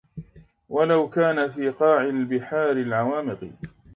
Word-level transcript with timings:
وَلَو 0.69 1.09
كانَ 1.09 1.51
في 1.51 1.69
قاعِ 1.69 2.03
البِحارِ 2.03 2.71
العَوامِقِ 2.71 3.49